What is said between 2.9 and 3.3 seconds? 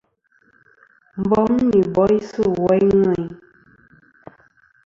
ŋweyn.